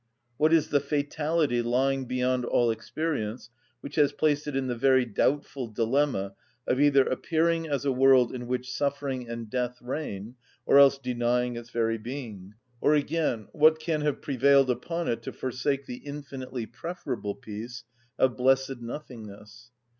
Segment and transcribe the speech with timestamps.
[0.37, 3.51] What is the fatality lying beyond all experience
[3.81, 6.33] which has placed it in the very doubtful dilemma
[6.65, 11.55] of either appearing as a world in which suffering and death reign, or else denying
[11.55, 17.35] its very being?—or again, what can have prevailed upon it to forsake the infinitely preferable
[17.35, 17.83] peace
[18.17, 19.69] of blessed nothingness?